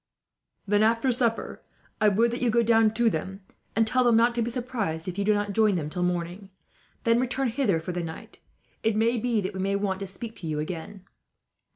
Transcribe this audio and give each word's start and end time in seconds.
"Then, 0.65 0.81
after 0.81 1.11
supper, 1.11 1.61
I 2.01 2.07
would 2.09 2.31
that 2.31 2.41
you 2.41 2.49
go 2.49 2.63
down 2.63 2.89
to 2.95 3.07
them, 3.07 3.41
and 3.75 3.85
tell 3.85 4.03
them 4.03 4.17
not 4.17 4.33
to 4.33 4.41
be 4.41 4.49
surprised 4.49 5.07
if 5.07 5.19
you 5.19 5.23
do 5.23 5.35
not 5.35 5.53
join 5.53 5.75
them 5.75 5.91
till 5.91 6.01
morning. 6.01 6.49
Then 7.03 7.19
return 7.19 7.49
hither 7.49 7.79
for 7.79 7.91
the 7.91 8.01
night. 8.01 8.39
It 8.81 8.95
may 8.95 9.19
be 9.19 9.41
that 9.41 9.53
we 9.53 9.59
may 9.59 9.75
want 9.75 9.99
to 9.99 10.07
speak 10.07 10.35
to 10.37 10.47
you 10.47 10.57
again." 10.57 11.05